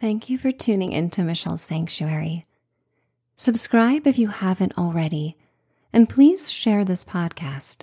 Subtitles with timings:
[0.00, 2.46] Thank you for tuning into Michelle's Sanctuary.
[3.34, 5.36] Subscribe if you haven't already,
[5.92, 7.78] and please share this podcast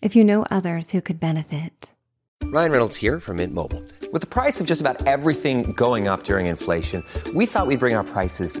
[0.00, 1.90] if you know others who could benefit.
[2.44, 3.82] Ryan Reynolds here from Mint Mobile.
[4.12, 7.02] With the price of just about everything going up during inflation,
[7.34, 8.60] we thought we'd bring our prices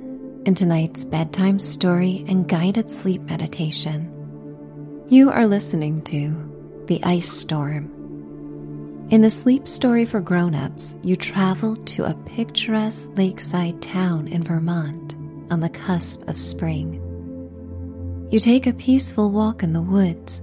[0.45, 4.11] in tonight's bedtime story and guided sleep meditation.
[5.07, 7.91] You are listening to The Ice Storm.
[9.11, 15.15] In the sleep story for grown-ups, you travel to a picturesque lakeside town in Vermont
[15.51, 16.99] on the cusp of spring.
[18.31, 20.41] You take a peaceful walk in the woods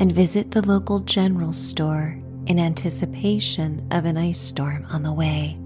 [0.00, 5.58] and visit the local general store in anticipation of an ice storm on the way.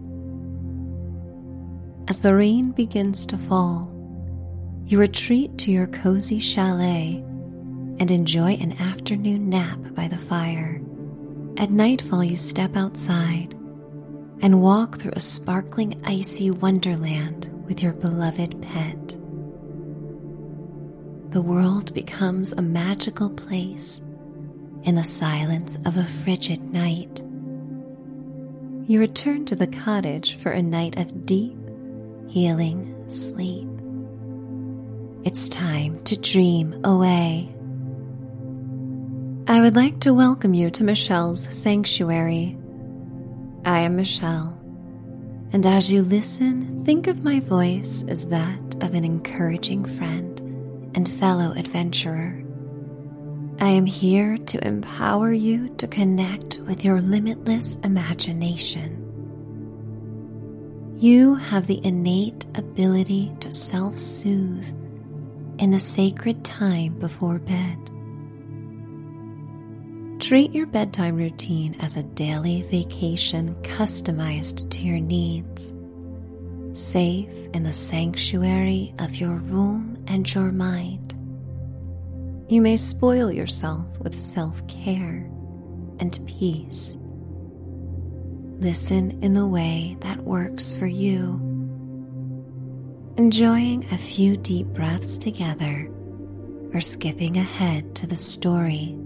[2.09, 3.93] As the rain begins to fall,
[4.87, 7.23] you retreat to your cozy chalet
[8.01, 10.81] and enjoy an afternoon nap by the fire.
[11.59, 13.53] At nightfall, you step outside
[14.41, 19.09] and walk through a sparkling icy wonderland with your beloved pet.
[21.33, 24.01] The world becomes a magical place
[24.85, 27.21] in the silence of a frigid night.
[28.87, 31.58] You return to the cottage for a night of deep,
[32.29, 33.69] healing sleep.
[35.25, 37.55] It's time to dream away.
[39.49, 42.57] I would like to welcome you to Michelle's Sanctuary.
[43.65, 44.59] I am Michelle,
[45.53, 50.39] and as you listen, think of my voice as that of an encouraging friend
[50.95, 52.45] and fellow adventurer.
[53.59, 59.08] I am here to empower you to connect with your limitless imagination.
[60.99, 64.67] You have the innate ability to self soothe
[65.61, 67.79] in the sacred time before bed.
[70.21, 75.73] Treat your bedtime routine as a daily vacation customized to your needs,
[76.73, 81.15] safe in the sanctuary of your room and your mind.
[82.49, 85.31] You may spoil yourself with self care
[86.01, 86.97] and peace.
[88.61, 91.41] Listen in the way that works for you.
[93.17, 95.89] Enjoying a few deep breaths together
[96.75, 98.97] or skipping ahead to the story.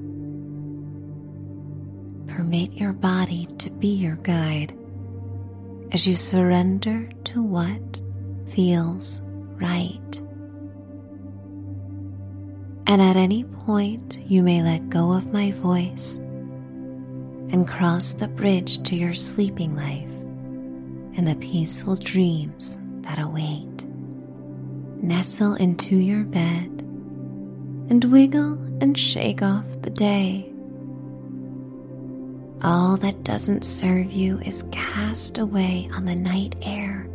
[2.28, 4.74] Permit your body to be your guide
[5.92, 8.00] as you surrender to what
[8.54, 9.20] feels
[9.60, 10.22] right.
[12.86, 16.18] And at any point, you may let go of my voice
[17.52, 20.10] and cross the bridge to your sleeping life
[21.16, 23.84] and the peaceful dreams that await.
[25.02, 26.68] Nestle into your bed
[27.90, 30.48] and wiggle and shake off the day.
[32.62, 37.08] All that doesn't serve you is cast away on the night air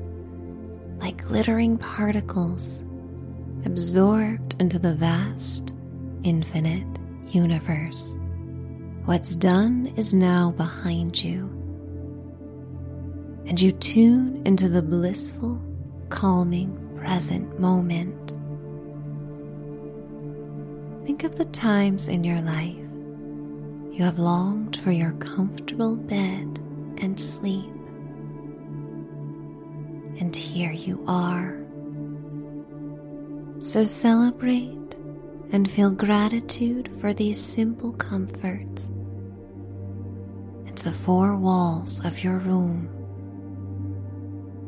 [1.00, 2.84] like glittering particles
[3.66, 5.74] absorbed into the vast,
[6.24, 6.88] infinite
[7.24, 8.18] universe.
[9.07, 11.45] What's done is now behind you,
[13.45, 15.62] and you tune into the blissful,
[16.09, 18.35] calming present moment.
[21.06, 22.75] Think of the times in your life
[23.97, 26.59] you have longed for your comfortable bed
[26.97, 27.72] and sleep.
[30.19, 31.57] And here you are.
[33.59, 34.97] So celebrate
[35.53, 38.90] and feel gratitude for these simple comforts
[40.84, 42.86] the four walls of your room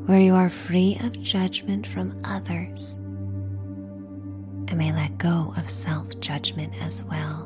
[0.06, 2.96] where you are free of judgment from others
[4.68, 7.46] and may let go of self judgment as well.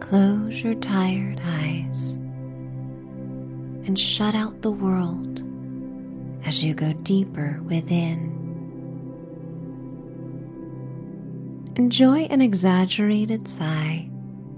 [0.00, 2.12] Close your tired eyes
[3.86, 5.42] and shut out the world
[6.46, 8.32] as you go deeper within.
[11.76, 14.10] Enjoy an exaggerated sigh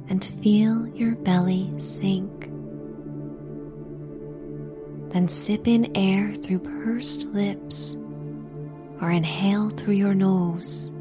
[0.08, 2.50] and feel your belly sink.
[5.12, 7.96] Then sip in air through pursed lips
[9.00, 10.92] or inhale through your nose.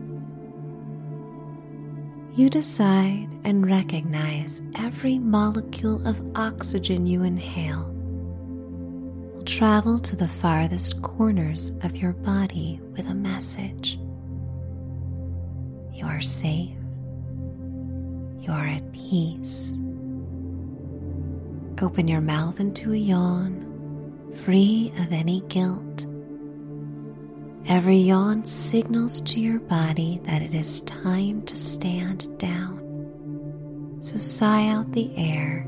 [2.34, 7.92] You decide and recognize every molecule of oxygen you inhale
[9.34, 14.00] will travel to the farthest corners of your body with a message.
[15.94, 16.76] You are safe.
[18.46, 19.72] You are at peace.
[21.82, 26.06] Open your mouth into a yawn, free of any guilt.
[27.68, 33.98] Every yawn signals to your body that it is time to stand down.
[34.02, 35.64] So sigh out the air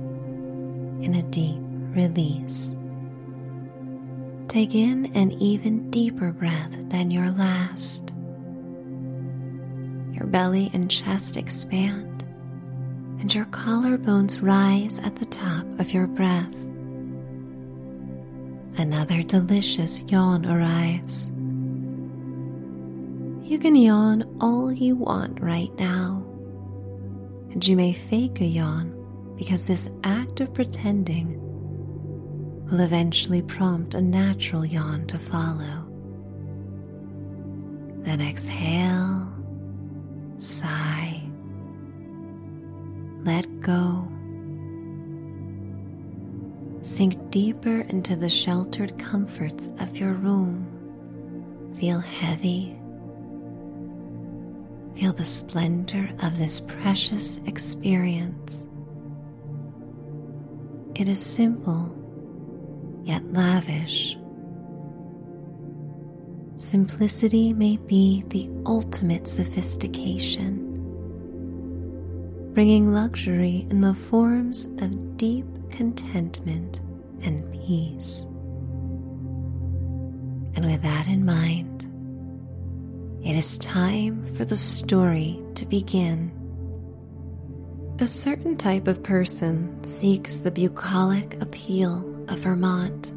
[1.01, 1.57] in a deep
[1.95, 2.75] release.
[4.49, 8.13] Take in an even deeper breath than your last.
[10.13, 12.16] Your belly and chest expand,
[13.19, 16.53] and your collarbones rise at the top of your breath.
[18.77, 21.31] Another delicious yawn arrives.
[23.49, 26.23] You can yawn all you want right now,
[27.51, 28.93] and you may fake a yawn
[29.35, 31.39] because this act of pretending
[32.69, 35.85] will eventually prompt a natural yawn to follow.
[38.03, 39.33] Then exhale,
[40.37, 41.16] sigh,
[43.27, 44.07] let go.
[46.81, 50.65] Sink deeper into the sheltered comforts of your room.
[51.77, 52.79] Feel heavy.
[54.95, 58.65] Feel the splendor of this precious experience.
[60.95, 61.93] It is simple
[63.03, 64.17] yet lavish.
[66.55, 70.66] Simplicity may be the ultimate sophistication,
[72.57, 76.79] bringing luxury in the forms of deep contentment
[77.21, 78.23] and peace.
[80.55, 81.83] And with that in mind,
[83.23, 86.31] it is time for the story to begin.
[87.99, 93.11] A certain type of person seeks the bucolic appeal of Vermont.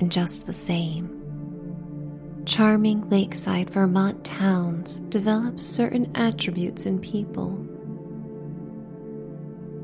[0.00, 7.68] And just the same, charming lakeside Vermont towns develop certain attributes in people.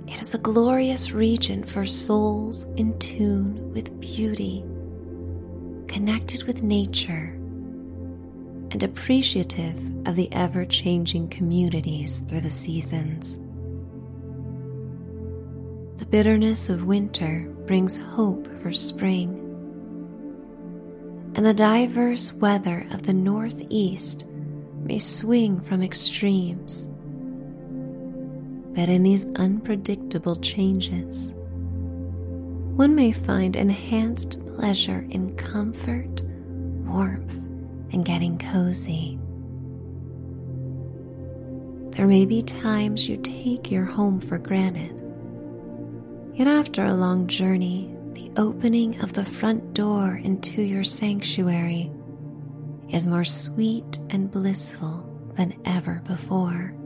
[0.08, 4.64] It is a glorious region for souls in tune with beauty,
[5.86, 7.34] connected with nature,
[8.70, 9.76] and appreciative
[10.06, 13.38] of the ever changing communities through the seasons.
[15.98, 19.44] The bitterness of winter brings hope for spring.
[21.34, 24.24] And the diverse weather of the Northeast
[24.82, 26.86] may swing from extremes.
[28.78, 31.32] But in these unpredictable changes,
[32.76, 36.22] one may find enhanced pleasure in comfort,
[36.86, 37.34] warmth,
[37.92, 39.18] and getting cozy.
[41.96, 44.94] There may be times you take your home for granted
[46.34, 51.90] Yet after a long journey, the opening of the front door into your sanctuary
[52.90, 56.77] is more sweet and blissful than ever before.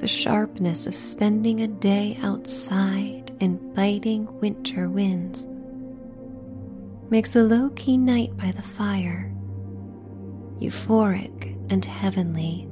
[0.00, 5.46] The sharpness of spending a day outside in biting winter winds
[7.10, 9.30] makes a low key night by the fire
[10.58, 12.66] euphoric and heavenly.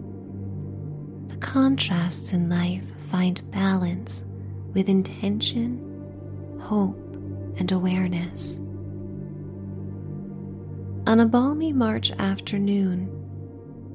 [1.28, 4.24] The contrasts in life find balance
[4.72, 7.14] with intention, hope,
[7.58, 8.56] and awareness.
[11.06, 13.10] On a balmy March afternoon,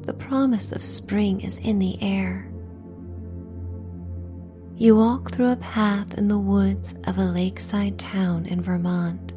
[0.05, 2.52] the promise of spring is in the air.
[4.75, 9.31] You walk through a path in the woods of a lakeside town in Vermont.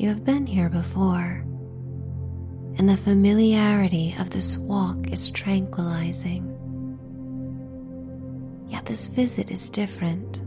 [0.00, 1.44] You have been here before,
[2.78, 6.48] and the familiarity of this walk is tranquilizing.
[8.68, 10.38] Yet this visit is different.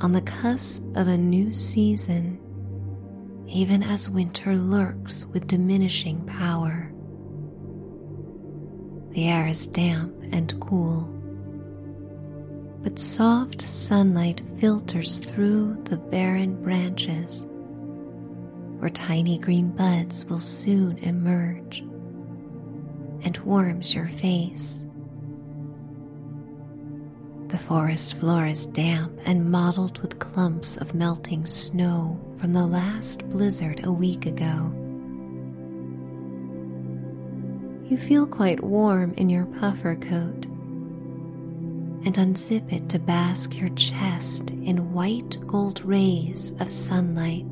[0.00, 2.38] On the cusp of a new season,
[3.48, 6.92] even as winter lurks with diminishing power.
[9.16, 11.00] The air is damp and cool,
[12.82, 17.46] but soft sunlight filters through the barren branches
[18.78, 21.78] where tiny green buds will soon emerge
[23.22, 24.84] and warms your face.
[27.48, 33.26] The forest floor is damp and mottled with clumps of melting snow from the last
[33.30, 34.74] blizzard a week ago.
[37.88, 40.44] You feel quite warm in your puffer coat
[42.04, 47.46] and unzip it to bask your chest in white gold rays of sunlight.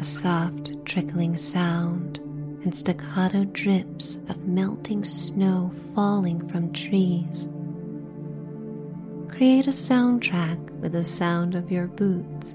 [0.00, 2.18] A soft trickling sound
[2.64, 7.48] and staccato drips of melting snow falling from trees
[9.36, 12.54] Create a soundtrack with the sound of your boots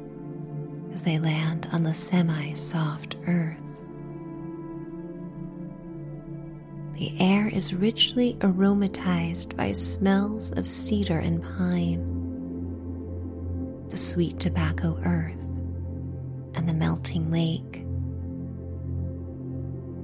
[0.94, 3.59] as they land on the semi soft earth.
[7.00, 12.04] The air is richly aromatized by smells of cedar and pine,
[13.88, 15.40] the sweet tobacco earth,
[16.56, 17.86] and the melting lake.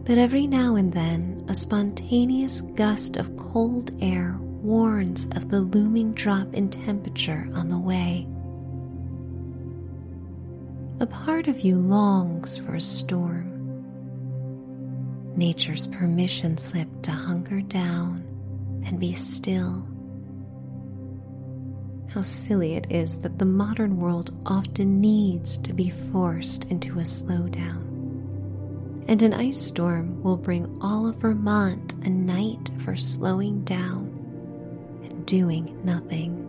[0.06, 6.14] But every now and then, a spontaneous gust of cold air warns of the looming
[6.14, 8.26] drop in temperature on the way.
[11.02, 13.55] A part of you longs for a storm
[15.38, 18.24] nature's permission slip to hunker down
[18.86, 19.86] and be still.
[22.08, 27.04] How silly it is that the modern world often needs to be forced into a
[27.04, 27.84] slowdown.
[29.08, 34.08] And an ice storm will bring all of Vermont a night for slowing down
[35.04, 36.42] and doing nothing.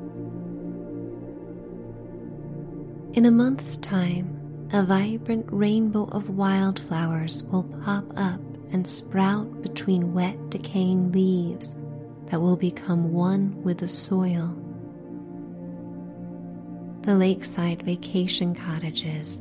[3.15, 8.41] In a month's time, a vibrant rainbow of wildflowers will pop up
[8.73, 11.75] and sprout between wet, decaying leaves
[12.27, 14.55] that will become one with the soil.
[17.03, 19.41] The lakeside vacation cottages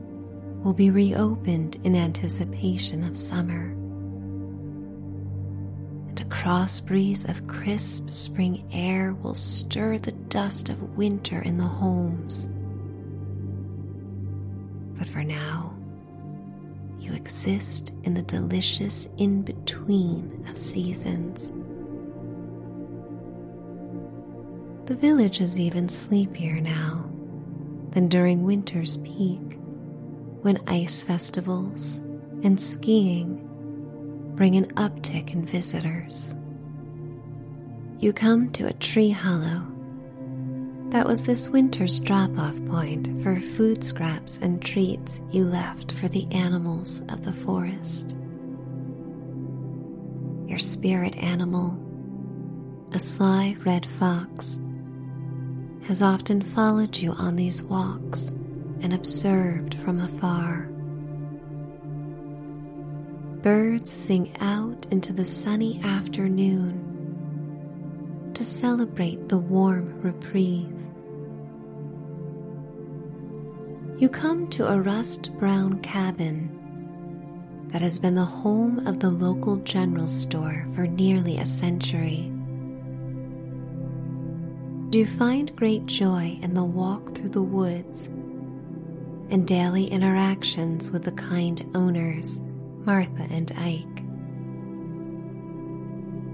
[0.63, 3.71] will be reopened in anticipation of summer.
[6.09, 11.57] And a cross breeze of crisp spring air will stir the dust of winter in
[11.57, 12.47] the homes.
[14.97, 15.64] But for now,
[17.05, 21.51] you exist in the delicious in between of seasons.
[24.87, 27.09] The village is even sleepier now
[27.91, 29.59] than during winter's peak
[30.41, 31.99] when ice festivals
[32.43, 33.41] and skiing
[34.35, 36.33] bring an uptick in visitors.
[37.99, 39.74] You come to a tree hollow
[40.95, 46.07] that was this winter's drop off point for food scraps and treats you left for
[46.07, 48.15] the animals of the forest.
[50.47, 51.77] Your spirit animal,
[52.93, 54.57] a sly red fox,
[55.85, 58.29] has often followed you on these walks
[58.79, 60.69] and observed from afar.
[63.43, 66.93] Birds sing out into the sunny afternoon
[68.33, 70.71] to celebrate the warm reprieve.
[73.97, 76.51] You come to a rust brown cabin
[77.71, 82.29] that has been the home of the local general store for nearly a century.
[84.91, 88.07] You find great joy in the walk through the woods
[89.29, 92.41] and daily interactions with the kind owners,
[92.79, 94.03] Martha and Ike?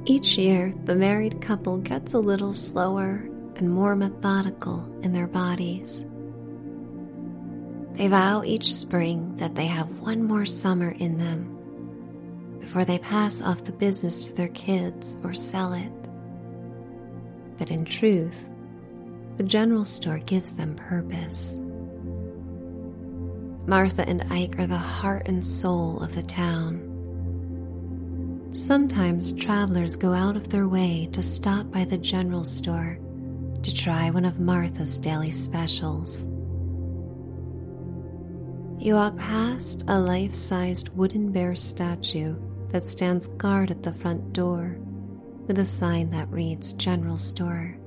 [0.10, 6.06] Each year, the married couple gets a little slower and more methodical in their bodies
[7.94, 11.58] they vow each spring that they have one more summer in them
[12.60, 15.92] before they pass off the business to their kids or sell it.
[17.58, 18.50] But in truth,
[19.38, 21.58] the general store gives them purpose.
[23.68, 26.88] Martha and Ike are the heart and soul of the town.
[28.54, 32.98] Sometimes travelers go out of their way to stop by the general store
[33.64, 36.26] to try one of Martha's daily specials.
[38.82, 42.36] You walk past a life sized wooden bear statue
[42.70, 44.80] that stands guard at the front door
[45.46, 47.78] with a sign that reads General Store.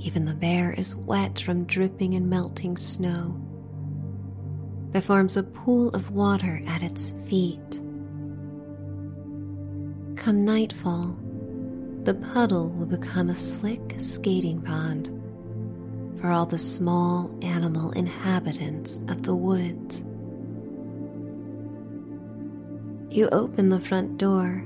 [0.00, 3.40] Even the bear is wet from dripping and melting snow.
[4.90, 7.80] There forms a pool of water at its feet.
[10.16, 11.16] Come nightfall,
[12.02, 15.19] the puddle will become a slick skating pond
[16.20, 20.02] for all the small animal inhabitants of the woods.
[23.10, 24.64] You open the front door,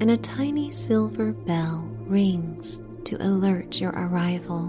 [0.00, 4.66] and a tiny silver bell rings to alert your arrival.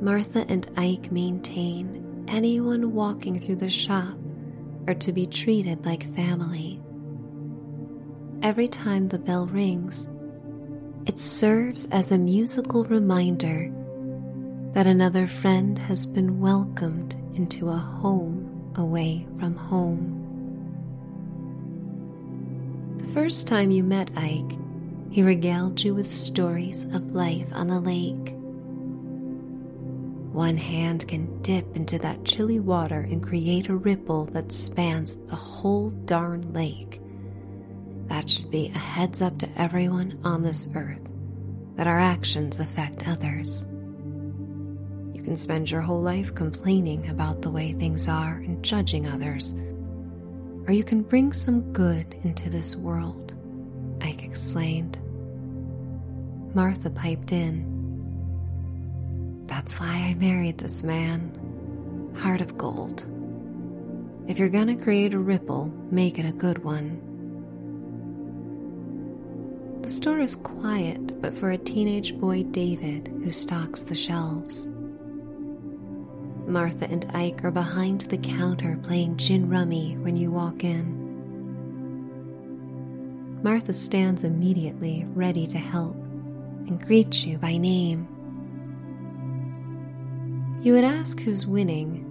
[0.00, 4.18] Martha and Ike maintain anyone walking through the shop
[4.88, 6.80] are to be treated like family.
[8.42, 10.08] Every time the bell rings,
[11.06, 13.72] it serves as a musical reminder
[14.72, 20.18] that another friend has been welcomed into a home away from home.
[22.98, 24.56] The first time you met Ike,
[25.10, 28.34] he regaled you with stories of life on the lake.
[30.32, 35.36] One hand can dip into that chilly water and create a ripple that spans the
[35.36, 37.01] whole darn lake.
[38.08, 41.00] That should be a heads up to everyone on this earth.
[41.76, 43.66] that our actions affect others.
[45.14, 49.54] You can spend your whole life complaining about the way things are and judging others,
[50.66, 53.34] or you can bring some good into this world,
[54.00, 54.98] Ike explained.
[56.54, 57.68] Martha piped in.
[59.46, 62.12] That's why I married this man.
[62.16, 63.06] Heart of gold.
[64.28, 67.00] If you're gonna create a ripple, make it a good one.
[69.92, 74.70] The store is quiet, but for a teenage boy, David, who stocks the shelves.
[76.46, 80.98] Martha and Ike are behind the counter playing gin rummy when you walk in.
[83.42, 88.08] Martha stands immediately, ready to help, and greets you by name.
[90.62, 92.06] You would ask who's winning,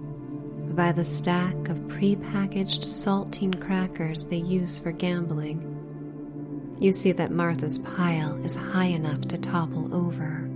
[0.68, 5.81] but by the stack of pre-packaged saltine crackers they use for gambling,
[6.78, 10.48] you see that Martha's pile is high enough to topple over.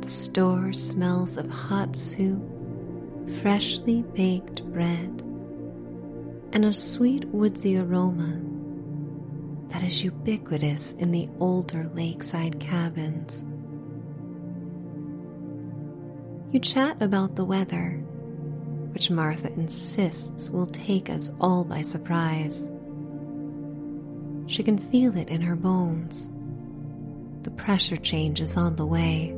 [0.00, 2.42] The store smells of hot soup,
[3.42, 5.22] freshly baked bread,
[6.52, 8.40] and a sweet woodsy aroma
[9.70, 13.44] that is ubiquitous in the older lakeside cabins.
[16.52, 18.02] You chat about the weather,
[18.92, 22.68] which Martha insists will take us all by surprise.
[24.50, 26.28] She can feel it in her bones.
[27.44, 29.28] The pressure change is on the way.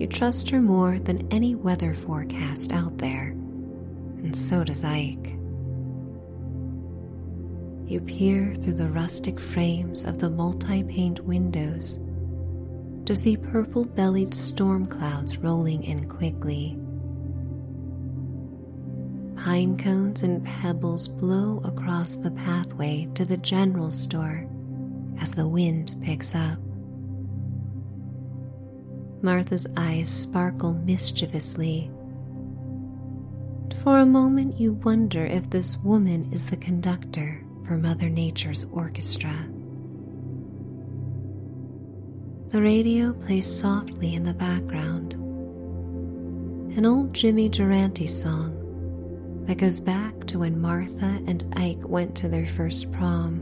[0.00, 3.30] You trust her more than any weather forecast out there,
[4.22, 5.34] and so does Ike.
[7.88, 11.98] You peer through the rustic frames of the multi paned windows
[13.06, 16.78] to see purple bellied storm clouds rolling in quickly.
[19.44, 24.48] Pine cones and pebbles blow across the pathway to the general store
[25.20, 26.58] as the wind picks up.
[29.22, 31.88] Martha's eyes sparkle mischievously.
[33.84, 39.34] For a moment, you wonder if this woman is the conductor for Mother Nature's orchestra.
[42.48, 45.14] The radio plays softly in the background.
[46.76, 48.57] An old Jimmy Durante song
[49.48, 53.40] that goes back to when Martha and Ike went to their first prom.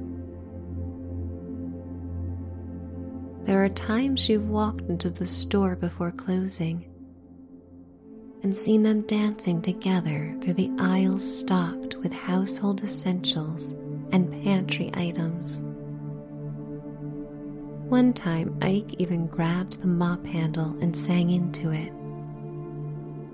[3.44, 6.88] There are times you've walked into the store before closing
[8.44, 13.70] and seen them dancing together through the aisles stocked with household essentials
[14.12, 15.60] and pantry items.
[17.88, 21.92] One time, Ike even grabbed the mop handle and sang into it,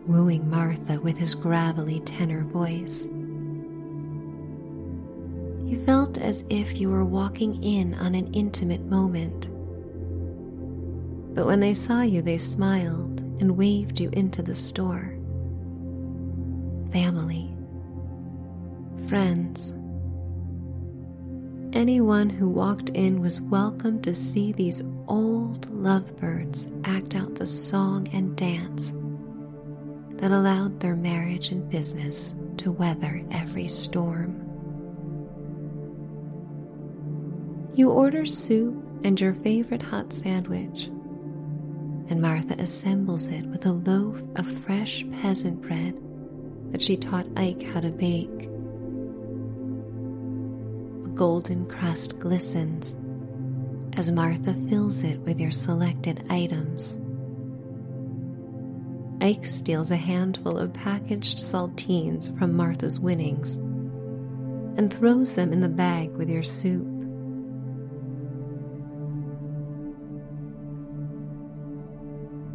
[0.07, 3.09] wooing Martha with his gravelly tenor voice.
[5.65, 9.49] You felt as if you were walking in on an intimate moment.
[11.35, 15.17] But when they saw you, they smiled and waved you into the store.
[16.93, 17.55] Family,
[19.09, 19.73] friends,
[21.75, 28.09] anyone who walked in was welcome to see these old lovebirds act out the song
[28.13, 28.93] and dance
[30.23, 34.39] that allowed their marriage and business to weather every storm.
[37.75, 40.85] You order soup and your favorite hot sandwich,
[42.09, 46.01] and Martha assembles it with a loaf of fresh peasant bread
[46.71, 48.43] that she taught Ike how to bake
[51.03, 52.95] The golden crust glistens
[53.95, 56.97] as Martha fills it with your selected items.
[59.23, 63.55] Ike steals a handful of packaged saltines from Martha's winnings
[64.77, 66.89] and throws them in the bag with your soup.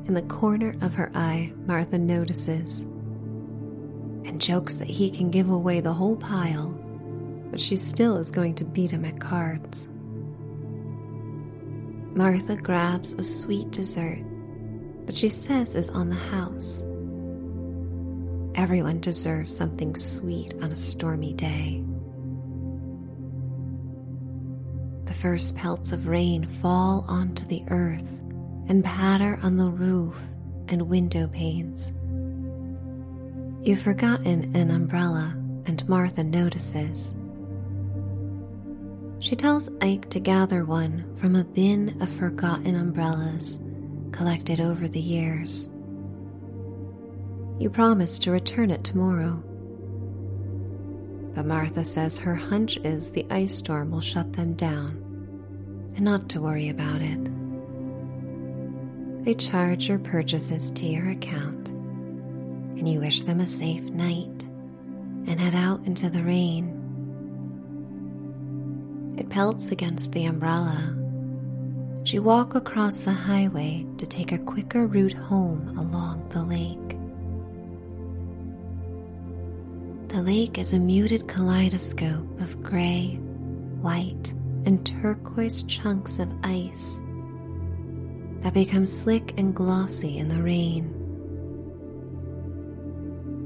[0.08, 5.80] In the corner of her eye, Martha notices and jokes that he can give away
[5.80, 6.78] the whole pile
[7.50, 9.88] but she still is going to beat him at cards.
[12.14, 14.20] Martha grabs a sweet dessert
[15.08, 16.84] that she says is on the house.
[18.56, 21.84] Everyone deserves something sweet on a stormy day.
[25.06, 28.08] The first pelts of rain fall onto the earth
[28.68, 30.16] and patter on the roof
[30.68, 31.92] and window panes.
[33.66, 35.34] You've forgotten an umbrella,
[35.66, 37.16] and Martha notices.
[39.20, 43.60] She tells Ike to gather one from a bin of forgotten umbrellas
[44.12, 45.70] collected over the years.
[47.60, 49.44] You promise to return it tomorrow.
[51.34, 55.04] But Martha says her hunch is the ice storm will shut them down
[55.96, 57.20] and not to worry about it.
[59.24, 64.48] They charge your purchases to your account, and you wish them a safe night
[65.28, 66.74] and head out into the rain.
[69.18, 70.97] It pelts against the umbrella.
[72.08, 76.96] As You walk across the highway to take a quicker route home along the lake.
[80.08, 83.20] The lake is a muted kaleidoscope of gray,
[83.82, 84.34] white,
[84.66, 87.02] and turquoise chunks of ice
[88.42, 90.94] that become slick and glossy in the rain.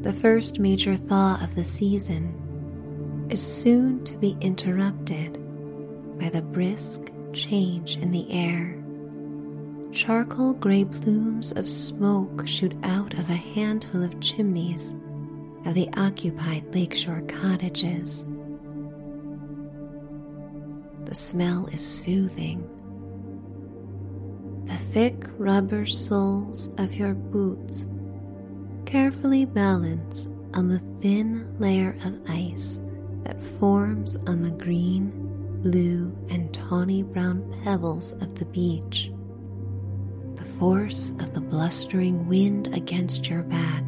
[0.03, 5.39] The first major thaw of the season is soon to be interrupted
[6.19, 7.01] by the brisk
[7.33, 8.77] change in the air.
[9.91, 14.93] Charcoal gray plumes of smoke shoot out of a handful of chimneys
[15.65, 18.25] of the occupied lakeshore cottages.
[21.05, 22.67] The smell is soothing.
[24.65, 27.85] The thick rubber soles of your boots
[28.85, 32.79] carefully balance on the thin layer of ice
[33.23, 35.20] that forms on the green,
[35.61, 39.11] blue, and tawny brown pebbles of the beach.
[40.35, 43.83] The force of the blustering wind against your back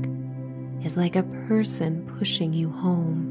[0.83, 3.29] is like a person pushing you home.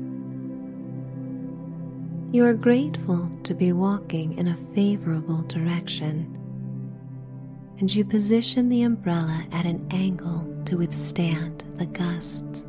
[2.32, 6.38] You are grateful to be walking in a favorable direction,
[7.78, 12.66] and you position the umbrella at an angle to withstand the gusts.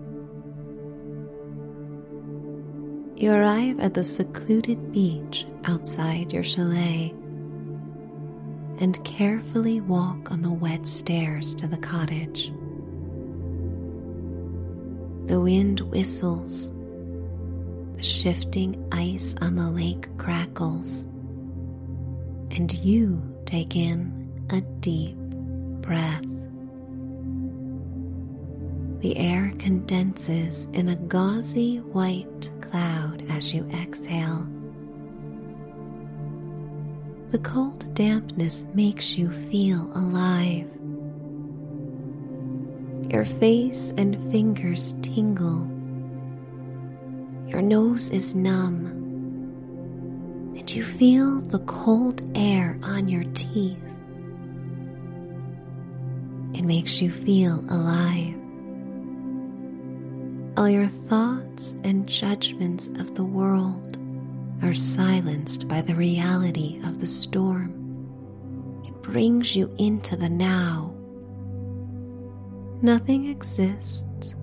[3.23, 7.15] You arrive at the secluded beach outside your chalet
[8.79, 12.51] and carefully walk on the wet stairs to the cottage.
[15.27, 16.69] The wind whistles,
[17.95, 21.03] the shifting ice on the lake crackles,
[22.51, 26.25] and you take in a deep breath.
[28.99, 34.47] The air condenses in a gauzy white cloud as you exhale.
[37.29, 40.67] The cold dampness makes you feel alive.
[43.11, 45.69] Your face and fingers tingle.
[47.45, 48.87] Your nose is numb.
[50.57, 53.77] And you feel the cold air on your teeth.
[56.55, 58.42] It makes you feel alive.
[60.55, 63.97] All your thoughts and judgments of the world
[64.61, 67.71] are silenced by the reality of the storm.
[68.85, 70.93] It brings you into the now
[72.83, 74.35] Nothing exists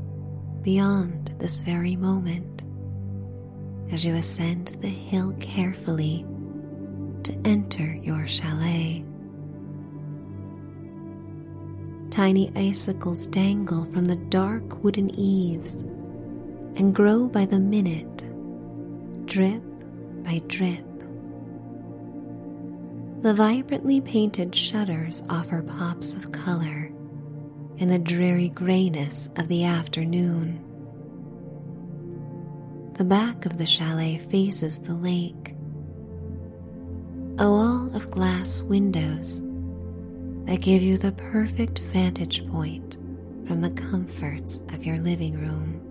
[0.62, 2.62] beyond this very moment
[3.92, 6.24] as you ascend the hill carefully
[7.22, 9.04] to enter your chalet.
[12.10, 15.84] Tiny icicles dangle from the dark wooden eaves
[16.76, 19.62] and grow by the minute, drip
[20.24, 20.84] by drip.
[23.22, 26.90] The vibrantly painted shutters offer pops of color
[27.76, 30.64] in the dreary grayness of the afternoon.
[32.96, 35.54] The back of the chalet faces the lake.
[37.38, 39.40] A wall of glass windows
[40.44, 42.98] that give you the perfect vantage point
[43.46, 45.89] from the comforts of your living room.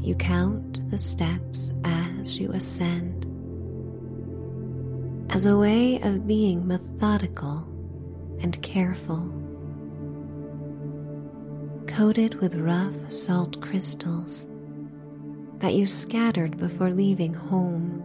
[0.00, 3.24] You count the steps as you ascend
[5.30, 7.66] as a way of being methodical
[8.40, 9.30] and careful
[11.86, 14.46] coated with rough salt crystals
[15.58, 18.04] that you scattered before leaving home.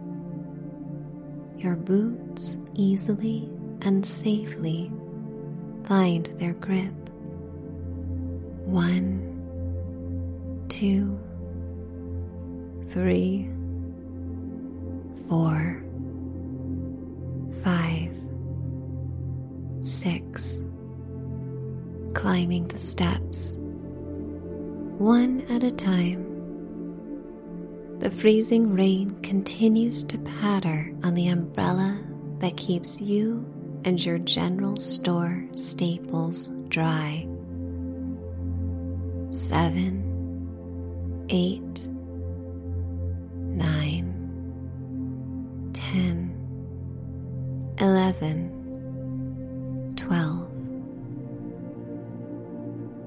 [1.56, 3.48] Your boots easily
[3.82, 4.90] and safely
[5.86, 6.92] find their grip.
[8.66, 9.30] One,
[10.68, 11.18] two,
[12.94, 13.50] three,
[15.28, 15.82] four,
[17.64, 18.12] five,
[19.82, 20.62] six.
[22.14, 23.56] Climbing the steps
[24.98, 26.20] one at a time.
[27.98, 32.00] The freezing rain continues to patter on the umbrella
[32.38, 33.44] that keeps you
[33.84, 37.26] and your general store staples dry.
[39.32, 41.88] Seven, eight,
[48.20, 50.50] 11, 12.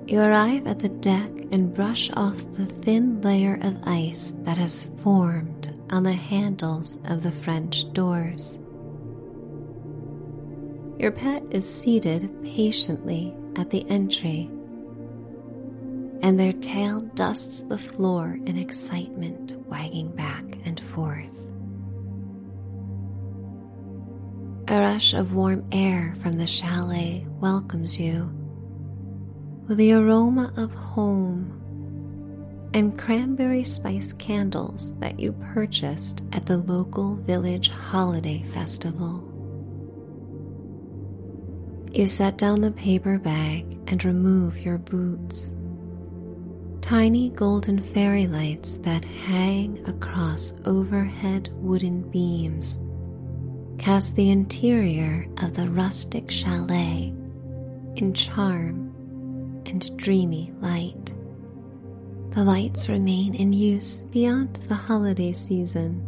[0.09, 4.87] You arrive at the deck and brush off the thin layer of ice that has
[5.03, 8.59] formed on the handles of the French doors.
[10.99, 14.49] Your pet is seated patiently at the entry,
[16.21, 21.36] and their tail dusts the floor in excitement, wagging back and forth.
[24.69, 28.29] A rush of warm air from the chalet welcomes you
[29.65, 31.53] with the aroma of home
[32.73, 39.23] and cranberry spice candles that you purchased at the local village holiday festival.
[41.93, 45.49] You set down the paper bag and remove your boots.
[46.81, 52.79] Tiny golden fairy lights that hang across overhead wooden beams
[53.77, 57.13] cast the interior of the rustic chalet
[57.95, 58.93] in charm
[59.65, 61.13] and dreamy light.
[62.31, 66.03] The lights remain in use beyond the holiday season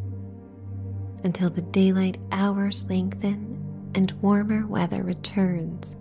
[1.24, 5.96] until the daylight hours lengthen and warmer weather returns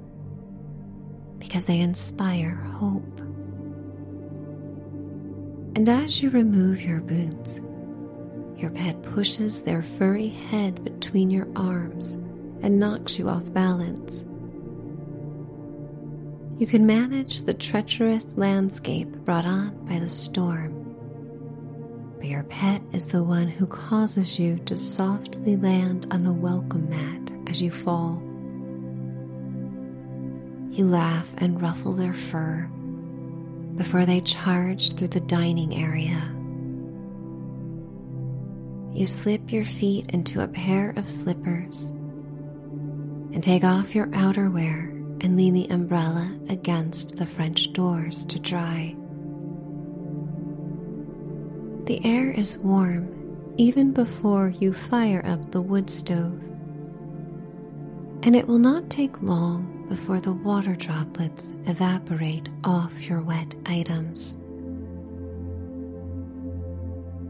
[1.38, 3.20] because they inspire hope.
[5.74, 7.61] And as you remove your boots,
[8.59, 12.14] your pet pushes their furry head between your arms
[12.61, 14.25] and knocks you off balance.
[16.59, 20.75] You can manage the treacherous landscape brought on by the storm,
[22.16, 26.90] but your pet is the one who causes you to softly land on the welcome
[26.90, 28.21] mat as you fall.
[30.77, 32.68] You laugh and ruffle their fur
[33.77, 36.35] before they charge through the dining area.
[38.98, 41.90] You slip your feet into a pair of slippers
[43.32, 44.88] and take off your outerwear
[45.22, 48.96] and lean the umbrella against the French doors to dry.
[51.84, 56.42] The air is warm even before you fire up the wood stove,
[58.24, 64.37] and it will not take long before the water droplets evaporate off your wet items.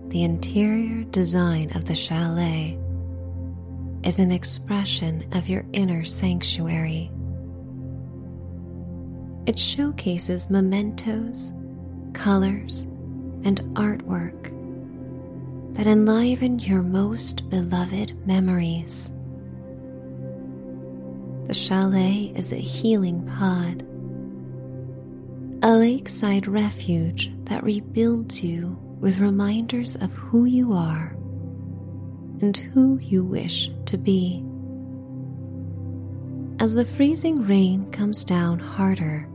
[0.08, 2.78] The interior design of the chalet
[4.02, 7.10] is an expression of your inner sanctuary.
[9.44, 11.52] It showcases mementos,
[12.14, 12.84] colors,
[13.44, 14.44] and artwork
[15.74, 19.10] that enliven your most beloved memories.
[21.48, 23.82] The chalet is a healing pod,
[25.62, 31.16] a lakeside refuge that rebuilds you with reminders of who you are
[32.40, 34.44] and who you wish to be.
[36.60, 39.28] As the freezing rain comes down harder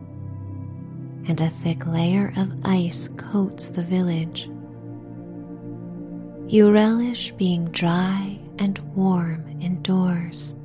[1.27, 4.49] and a thick layer of ice coats the village,
[6.51, 10.55] you relish being dry and warm indoors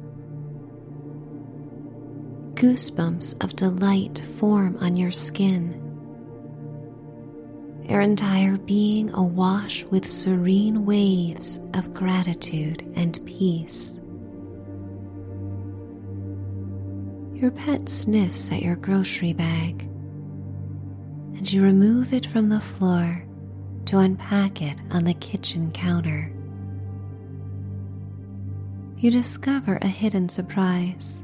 [2.59, 5.88] goosebumps of delight form on your skin.
[7.89, 13.99] Your entire being awash with serene waves of gratitude and peace.
[17.33, 19.85] Your pet sniffs at your grocery bag,
[21.35, 23.25] and you remove it from the floor
[23.87, 26.31] to unpack it on the kitchen counter.
[28.99, 31.23] You discover a hidden surprise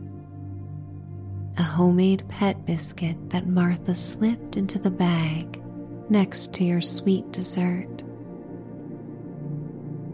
[1.57, 5.61] a homemade pet biscuit that Martha slipped into the bag
[6.11, 8.03] next to your sweet dessert.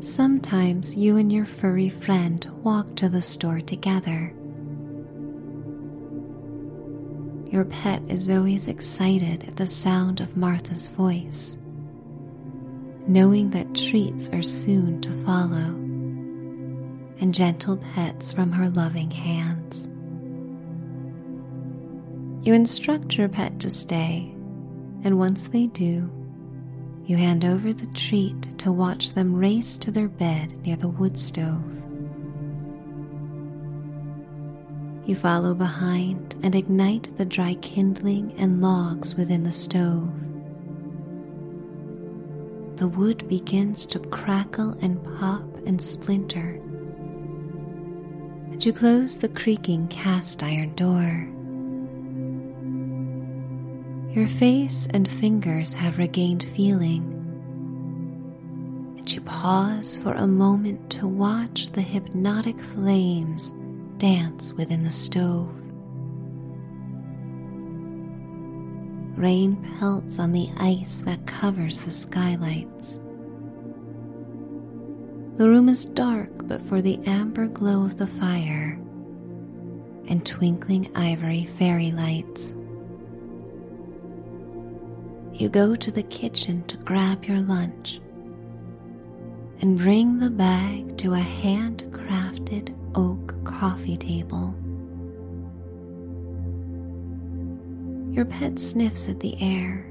[0.00, 4.34] Sometimes you and your furry friend walk to the store together.
[7.50, 11.56] Your pet is always excited at the sound of Martha's voice,
[13.06, 15.76] knowing that treats are soon to follow,
[17.20, 19.86] and gentle pets from her loving hands.
[22.46, 24.34] You instruct your pet to stay,
[25.04, 26.10] and once they do,
[27.06, 31.18] you hand over the treat to watch them race to their bed near the wood
[31.18, 31.64] stove.
[35.06, 40.12] You follow behind and ignite the dry kindling and logs within the stove.
[42.76, 46.60] The wood begins to crackle and pop and splinter,
[48.52, 51.28] and you close the creaking cast iron door.
[54.12, 57.04] Your face and fingers have regained feeling,
[58.98, 63.52] and you pause for a moment to watch the hypnotic flames
[63.98, 65.54] dance within the stove.
[69.16, 72.94] Rain pelts on the ice that covers the skylights.
[75.36, 78.76] The room is dark but for the amber glow of the fire
[80.08, 82.54] and twinkling ivory fairy lights.
[85.32, 88.00] You go to the kitchen to grab your lunch
[89.60, 94.54] and bring the bag to a handcrafted oak coffee table.
[98.12, 99.86] Your pet sniffs at the air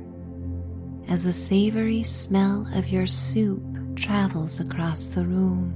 [1.07, 3.63] as the savory smell of your soup
[3.95, 5.73] travels across the room.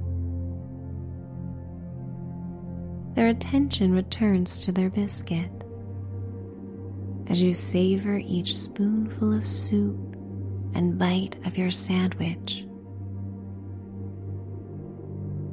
[3.14, 5.63] Their attention returns to their biscuit
[7.28, 9.96] as you savor each spoonful of soup
[10.74, 12.66] and bite of your sandwich.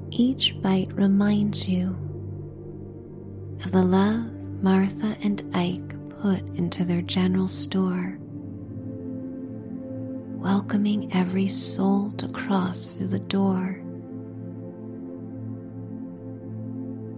[0.09, 1.97] Each bite reminds you
[3.63, 4.31] of the love
[4.61, 8.17] Martha and Ike put into their general store,
[10.37, 13.81] welcoming every soul to cross through the door.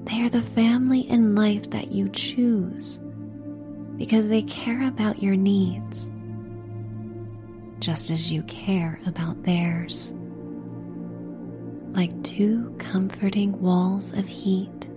[0.05, 2.99] They are the family and life that you choose
[3.97, 6.11] because they care about your needs
[7.83, 10.13] just as you care about theirs.
[11.91, 14.89] Like two comforting walls of heat,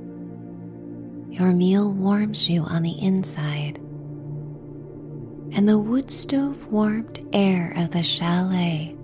[1.28, 3.78] your meal warms you on the inside,
[5.52, 8.94] and the wood stove warmed air of the chalet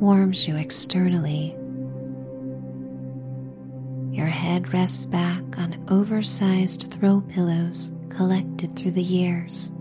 [0.00, 1.56] warms you externally.
[4.10, 9.72] Your head rests back on oversized throw pillows collected through the years.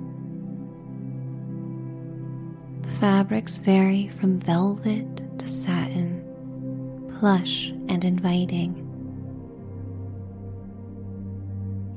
[2.82, 6.24] The fabrics vary from velvet to satin,
[7.20, 8.88] plush and inviting.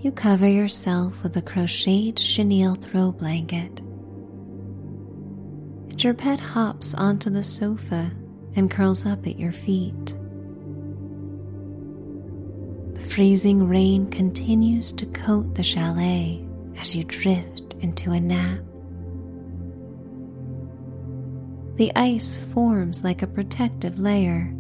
[0.01, 3.81] You cover yourself with a crocheted chenille throw blanket.
[6.03, 8.13] Your pet hops onto the sofa
[8.57, 10.15] and curls up at your feet.
[12.95, 16.45] The freezing rain continues to coat the chalet
[16.79, 18.61] as you drift into a nap.
[21.77, 24.55] The ice forms like a protective layer,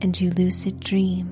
[0.00, 1.30] and you lucid dream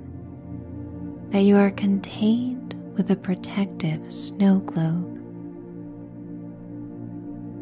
[1.31, 5.17] that you are contained with a protective snow globe.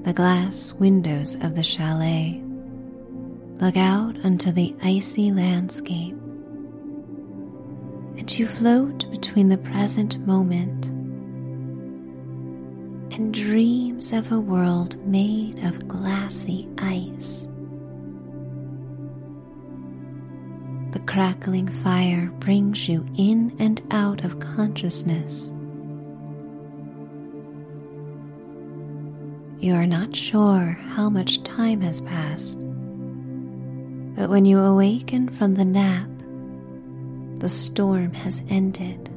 [0.04, 2.42] The glass windows of the chalet
[3.60, 6.16] look out onto the icy landscape
[8.18, 10.86] and you float between the present moment
[13.14, 17.46] and dreams of a world made of glassy ice.
[20.92, 25.52] The crackling fire brings you in and out of consciousness.
[29.58, 32.60] You are not sure how much time has passed,
[34.16, 36.08] but when you awaken from the nap,
[37.38, 39.10] the storm has ended.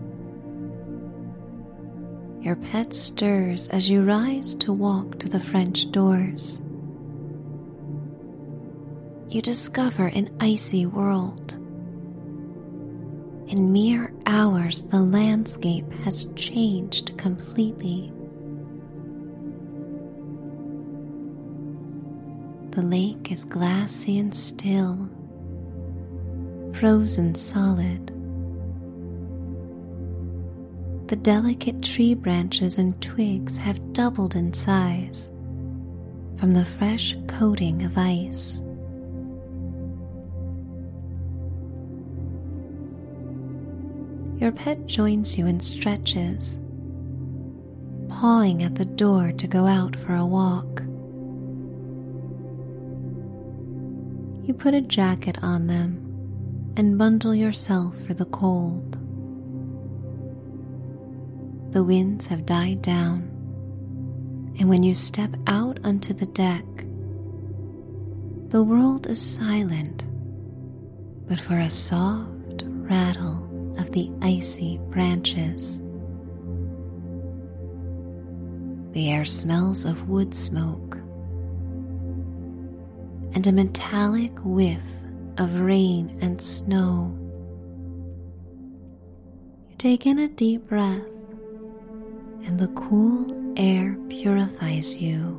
[2.41, 6.61] Your pet stirs as you rise to walk to the French doors.
[9.27, 11.53] You discover an icy world.
[13.47, 18.11] In mere hours, the landscape has changed completely.
[22.71, 25.09] The lake is glassy and still,
[26.81, 28.07] frozen solid.
[31.09, 35.29] The delicate tree branches and twigs have doubled in size
[36.39, 38.59] from the fresh coating of ice.
[44.41, 46.59] Your pet joins you and stretches,
[48.09, 50.81] pawing at the door to go out for a walk.
[54.47, 56.10] You put a jacket on them
[56.77, 58.97] and bundle yourself for the cold.
[61.73, 63.23] The winds have died down,
[64.59, 66.65] and when you step out onto the deck,
[68.49, 70.05] the world is silent,
[71.27, 75.79] but for a soft rattle of the icy branches.
[78.91, 80.97] The air smells of wood smoke
[83.33, 84.81] and a metallic whiff
[85.37, 87.15] of rain and snow.
[89.69, 91.05] You take in a deep breath,
[92.45, 95.37] and the cool air purifies you.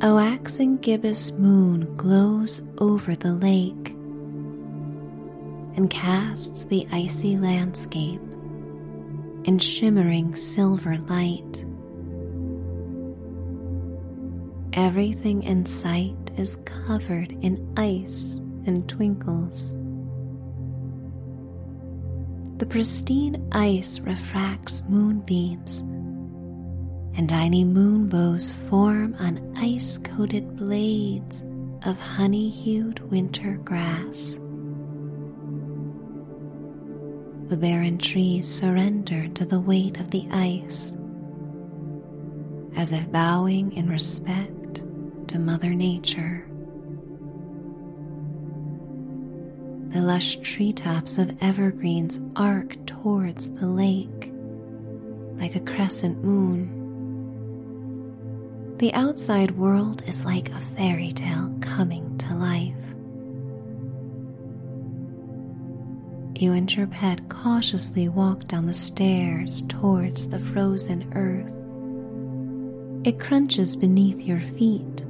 [0.00, 3.94] A waxing gibbous moon glows over the lake
[5.76, 8.20] and casts the icy landscape
[9.44, 11.64] in shimmering silver light.
[14.72, 19.76] Everything in sight is covered in ice and twinkles.
[22.58, 25.80] the pristine ice refracts moonbeams,
[27.16, 31.44] and tiny moonbows form on ice coated blades
[31.84, 34.36] of honey hued winter grass.
[37.48, 40.96] The barren trees surrender to the weight of the ice,
[42.76, 44.63] as if bowing in respect
[45.28, 46.46] to Mother Nature.
[49.92, 54.32] The lush treetops of evergreens arc towards the lake
[55.36, 56.80] like a crescent moon.
[58.78, 62.74] The outside world is like a fairy tale coming to life.
[66.40, 71.52] You and your pet cautiously walk down the stairs towards the frozen earth.
[73.06, 75.04] It crunches beneath your feet,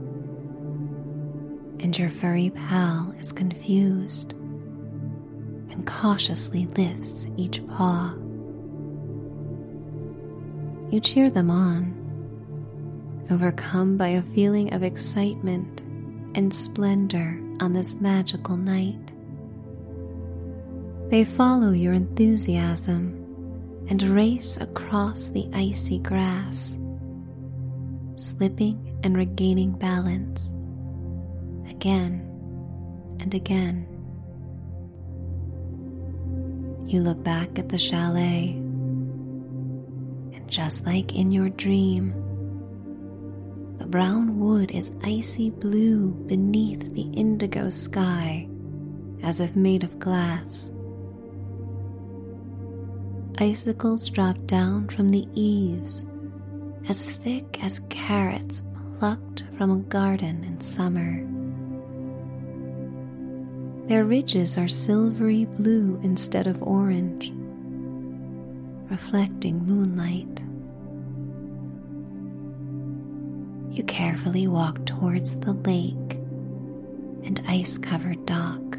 [1.81, 4.33] and your furry pal is confused
[5.70, 8.14] and cautiously lifts each paw.
[10.91, 11.93] You cheer them on,
[13.31, 15.81] overcome by a feeling of excitement
[16.37, 19.12] and splendor on this magical night.
[21.11, 23.20] They follow your enthusiasm
[23.89, 26.77] and race across the icy grass,
[28.16, 30.53] slipping and regaining balance
[31.69, 32.31] again
[33.21, 33.87] and again.
[36.87, 38.51] You look back at the chalet,
[40.35, 42.12] and just like in your dream,
[43.79, 48.49] the brown wood is icy blue beneath the indigo sky
[49.23, 50.71] as if made of glass.
[53.39, 56.05] Icicles drop down from the eaves
[56.89, 58.62] as thick as carrots
[58.99, 61.34] plucked from a garden in summer.
[63.87, 67.30] Their ridges are silvery blue instead of orange,
[68.91, 70.41] reflecting moonlight.
[73.70, 76.14] You carefully walk towards the lake
[77.24, 78.76] and ice covered dock.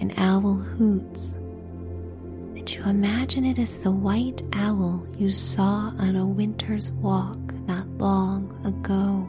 [0.00, 1.34] An owl hoots,
[2.54, 7.86] and you imagine it is the white owl you saw on a winter's walk not
[7.98, 9.28] long ago.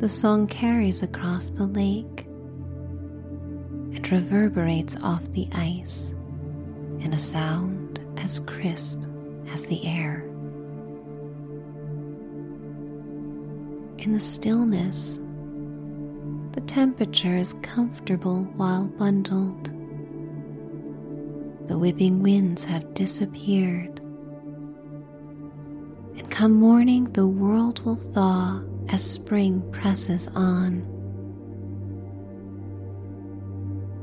[0.00, 2.24] The song carries across the lake
[3.92, 6.14] and reverberates off the ice
[7.00, 8.98] in a sound as crisp
[9.52, 10.24] as the air.
[13.98, 15.20] In the stillness,
[16.52, 19.66] the temperature is comfortable while bundled.
[21.68, 24.00] The whipping winds have disappeared.
[26.16, 30.84] And come morning, the world will thaw as spring presses on.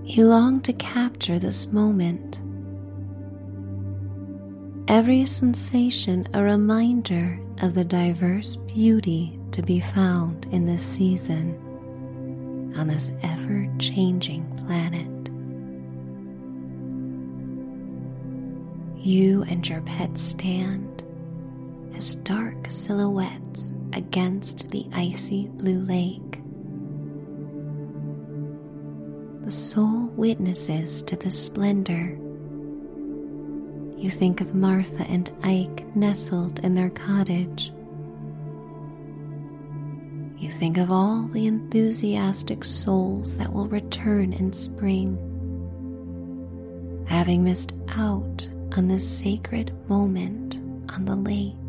[0.04, 2.42] You long to capture this moment.
[4.90, 11.64] Every sensation a reminder of the diverse beauty to be found in this season
[12.78, 15.08] on this ever changing planet.
[19.06, 20.97] You and your pet stand
[21.98, 26.39] as dark silhouettes against the icy blue lake.
[29.43, 32.16] The sole witnesses to the splendor.
[33.98, 37.72] You think of Martha and Ike nestled in their cottage.
[40.38, 45.18] You think of all the enthusiastic souls that will return in spring,
[47.08, 51.66] having missed out on this sacred moment on the lake.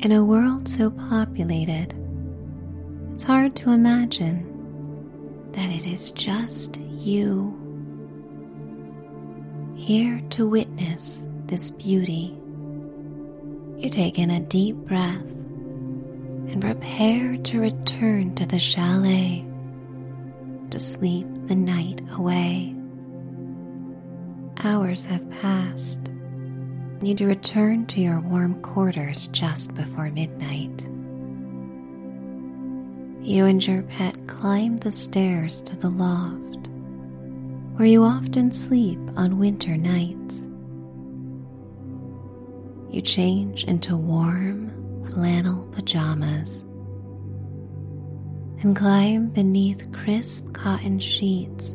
[0.00, 1.94] In a world so populated,
[3.12, 4.44] it's hard to imagine
[5.52, 7.54] that it is just you
[9.74, 12.36] here to witness this beauty.
[13.78, 19.46] You take in a deep breath and prepare to return to the chalet
[20.70, 22.76] to sleep the night away.
[24.62, 26.10] Hours have passed
[27.02, 30.82] need to return to your warm quarters just before midnight.
[33.22, 36.68] You and your pet climb the stairs to the loft,
[37.76, 40.42] where you often sleep on winter nights.
[42.94, 44.70] You change into warm
[45.12, 46.62] flannel pajamas
[48.62, 51.74] and climb beneath crisp cotton sheets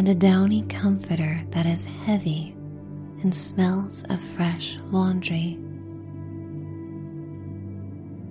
[0.00, 2.56] and a downy comforter that is heavy
[3.20, 5.58] and smells of fresh laundry.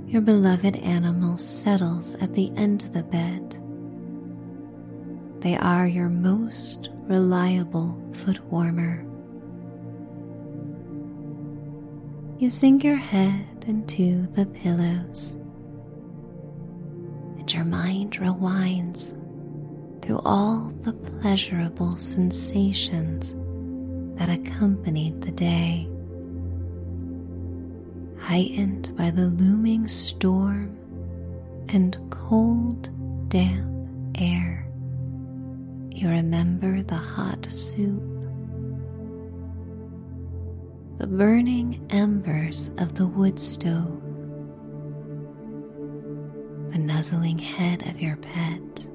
[0.08, 3.62] Your beloved animal settles at the end of the bed.
[5.42, 7.96] They are your most reliable
[8.26, 9.06] foot warmer.
[12.40, 15.34] You sink your head into the pillows,
[17.38, 19.14] and your mind rewinds
[20.10, 23.36] through all the pleasurable sensations
[24.18, 25.88] that accompanied the day.
[28.20, 30.76] Heightened by the looming storm
[31.68, 32.90] and cold,
[33.30, 34.68] damp air,
[35.92, 38.02] you remember the hot soup,
[40.98, 44.02] the burning embers of the wood stove,
[46.72, 48.89] the nuzzling head of your pet,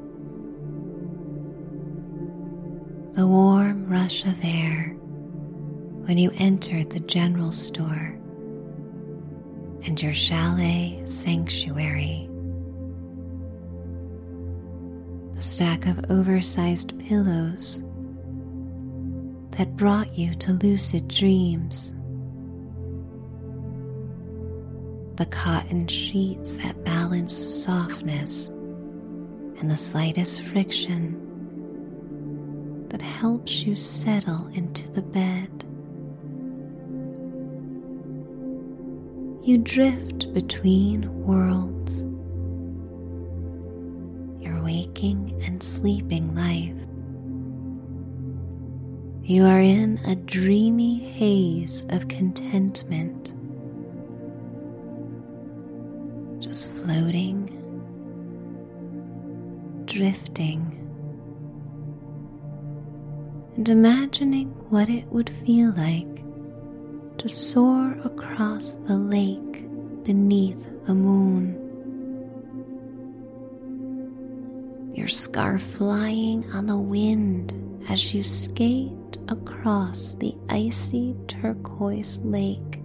[3.15, 4.89] the warm rush of air
[6.07, 8.19] when you entered the general store
[9.85, 12.29] and your chalet sanctuary.
[15.37, 17.81] The stack of oversized pillows
[19.53, 21.93] that brought you to lucid dreams.
[25.19, 28.49] The cotton sheets that balance softness
[29.61, 31.24] and the slightest friction
[32.95, 35.65] that helps you settle into the bed.
[39.43, 42.03] You drift between worlds,
[44.41, 46.77] your waking and sleeping life.
[49.29, 53.33] You are in a dreamy haze of contentment,
[56.41, 57.51] just floating,
[59.85, 60.84] drifting,
[63.57, 66.25] and imagining what it would feel like
[67.19, 69.63] to soar across the lake
[70.05, 71.61] beneath the moon.
[74.95, 77.55] Your scarf flying on the wind
[77.89, 78.93] as you skate
[79.29, 82.81] across the icy turquoise lake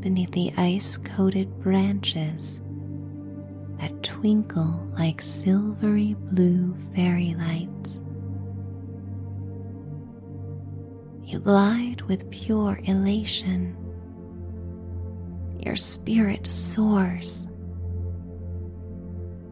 [0.00, 2.60] beneath the ice coated branches
[3.78, 8.00] that twinkle like silvery blue fairy lights.
[11.32, 13.74] You glide with pure elation.
[15.60, 17.48] Your spirit soars,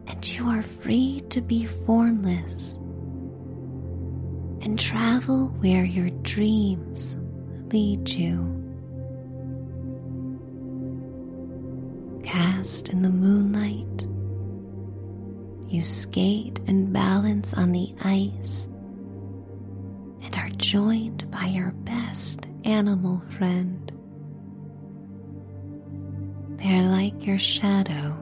[0.05, 2.73] and you are free to be formless
[4.63, 7.17] and travel where your dreams
[7.73, 8.45] lead you.
[12.23, 14.03] Cast in the moonlight,
[15.67, 18.70] you skate and balance on the ice
[20.61, 23.91] joined by your best animal friend.
[26.57, 28.15] They are like your shadow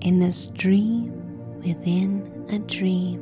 [0.00, 1.12] in this dream
[1.58, 3.20] within a dream.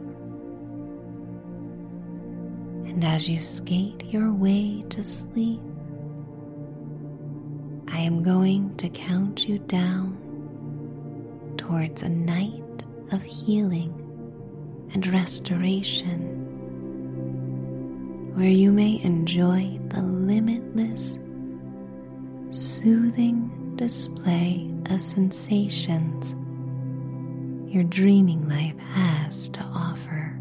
[2.86, 5.60] And as you skate your way to sleep,
[7.88, 10.16] I am going to count you down
[11.58, 13.92] towards a night of healing
[14.94, 16.43] and restoration
[18.34, 21.18] where you may enjoy the limitless,
[22.50, 26.34] soothing display of sensations
[27.74, 30.33] your dreaming life has to offer.